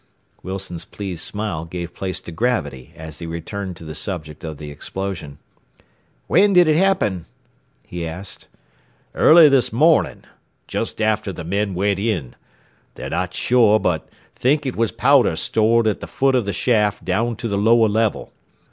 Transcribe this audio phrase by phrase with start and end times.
[0.41, 4.71] Wilson's pleased smile gave place to gravity as he returned to the subject of the
[4.71, 5.37] explosion.
[6.25, 7.27] "When did it happen?"
[7.85, 8.47] he asked.
[9.13, 10.23] "Early this morning.
[10.67, 12.35] Just after the men went in.
[12.95, 17.05] They're not sure, but think it was powder stored at the foot of the shaft
[17.05, 18.31] down to the lower level.